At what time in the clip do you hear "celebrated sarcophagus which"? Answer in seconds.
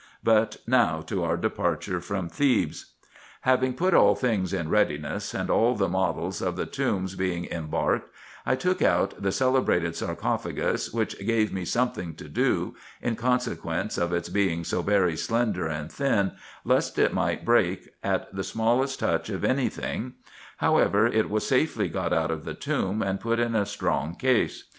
9.31-11.15